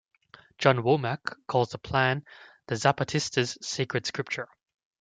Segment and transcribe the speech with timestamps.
[0.57, 2.25] John Womack calls the Plan
[2.65, 4.49] the Zapatistas' "Sacred Scripture".